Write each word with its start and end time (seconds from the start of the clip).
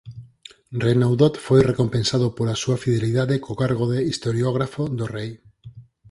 Renaudot 0.85 1.35
foi 1.45 1.59
recompensado 1.71 2.27
pola 2.37 2.59
súa 2.63 2.77
fidelidade 2.83 3.35
co 3.43 3.59
cargo 3.61 3.85
de 3.93 3.99
"historiógrafo 4.11 4.83
do 4.97 5.05
rei". 5.15 5.31